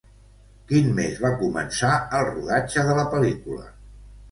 Quin 0.71 0.89
mes 0.99 1.19
va 1.25 1.31
començar 1.43 1.91
el 2.21 2.27
rodatge 2.31 2.89
de 2.91 2.99
la 3.03 3.07
pel·lícula? 3.15 3.71